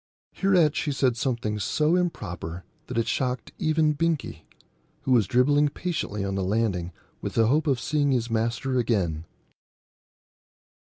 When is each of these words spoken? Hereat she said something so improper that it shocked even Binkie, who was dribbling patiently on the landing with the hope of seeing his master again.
Hereat 0.31 0.75
she 0.75 0.91
said 0.91 1.15
something 1.15 1.59
so 1.59 1.95
improper 1.95 2.63
that 2.87 2.97
it 2.97 3.07
shocked 3.07 3.51
even 3.59 3.93
Binkie, 3.93 4.45
who 5.03 5.11
was 5.11 5.27
dribbling 5.27 5.69
patiently 5.69 6.25
on 6.25 6.33
the 6.33 6.43
landing 6.43 6.91
with 7.21 7.35
the 7.35 7.45
hope 7.45 7.67
of 7.67 7.79
seeing 7.79 8.09
his 8.11 8.27
master 8.27 8.79
again. 8.79 9.25